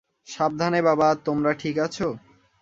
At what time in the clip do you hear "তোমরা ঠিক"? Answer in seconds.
1.25-1.75